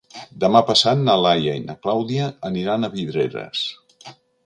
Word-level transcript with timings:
Demà 0.43 0.61
passat 0.69 1.03
na 1.09 1.17
Laia 1.25 1.53
i 1.59 1.63
na 1.67 1.77
Clàudia 1.83 2.33
aniran 2.53 2.83
a 2.83 2.93
Vidreres. 2.99 3.67